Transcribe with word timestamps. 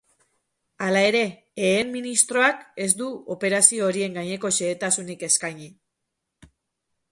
Hala 0.85 1.01
ere, 1.09 1.19
ehen 1.67 1.91
ministroak 1.97 2.63
ez 2.87 2.89
du 3.03 3.11
operazio 3.37 3.85
horien 3.91 4.19
gaineko 4.19 4.53
xehetasunik 4.59 5.29
eskaini. 5.31 5.71